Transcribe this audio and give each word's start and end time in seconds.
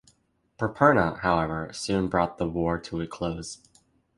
Perperna, 0.57 1.19
however, 1.19 1.69
soon 1.73 2.07
brought 2.07 2.39
the 2.39 2.49
war 2.49 2.79
to 2.79 3.01
a 3.01 3.05
close. 3.05 3.59